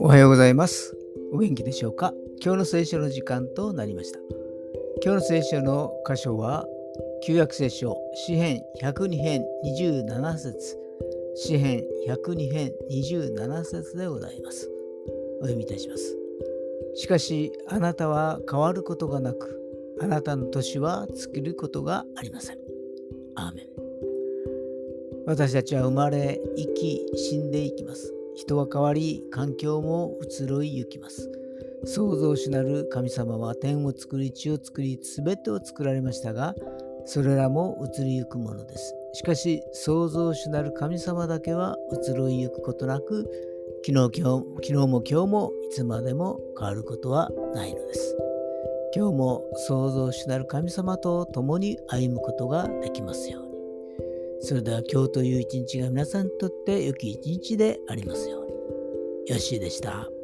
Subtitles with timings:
[0.00, 0.96] おはようございます。
[1.32, 2.14] お元気でしょうか？
[2.42, 4.18] 今日の聖書の時間となりました。
[5.04, 6.66] 今日の聖書の箇所は、
[7.26, 10.78] 旧約聖書、詩編102編27節
[11.34, 14.70] 詩編102編27節でございます。
[15.40, 16.16] お読みいたします。
[16.94, 19.60] しかし、あなたは変わることがなく、
[20.00, 22.58] あなたの年は尽きることがありません。
[23.34, 23.85] アーメン。
[25.26, 28.14] 私たちは生まれ、生き、死んでいきます。
[28.36, 31.28] 人は変わり、環境も移ろいゆきます。
[31.84, 36.54] 創造主なる神様は天を作り、地を作り、すべてを作られましたが、
[37.06, 38.94] それらも移りゆくものです。
[39.14, 43.28] しかし、創造主なる神様だけは移ろいゆくことなく、
[43.84, 48.16] 昨日今日昨日も今日もいつまでも変わることはないのです。
[48.94, 53.45] 今日も創造主なる神様と共に歩むことができますように。
[54.40, 58.52] それでは今日という一日が皆さんにとって良き一日でありますように。
[59.28, 60.15] よッしーでした。